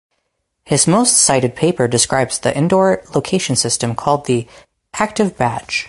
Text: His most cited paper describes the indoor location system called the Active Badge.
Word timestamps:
His 0.65 0.87
most 0.87 1.15
cited 1.15 1.55
paper 1.55 1.87
describes 1.87 2.39
the 2.39 2.57
indoor 2.57 3.03
location 3.13 3.55
system 3.55 3.93
called 3.93 4.25
the 4.25 4.47
Active 4.95 5.37
Badge. 5.37 5.77